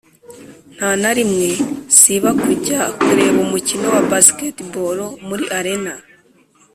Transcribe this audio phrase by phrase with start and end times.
[0.75, 1.49] ntanarimwe
[1.99, 5.93] siba kujya kureba umukino wa basketball muri arena